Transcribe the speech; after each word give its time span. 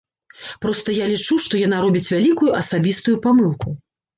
Проста 0.65 0.95
я 0.95 1.05
лічу, 1.11 1.37
што 1.45 1.61
яна 1.67 1.83
робіць 1.85 2.07
вялікую 2.17 2.51
асабістую 2.63 3.15
памылку. 3.29 3.79